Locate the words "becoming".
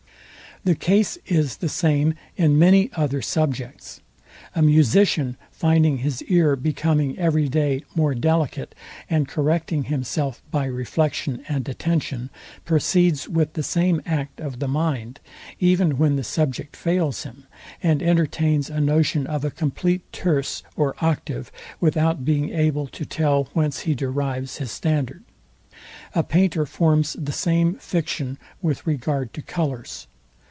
6.55-7.17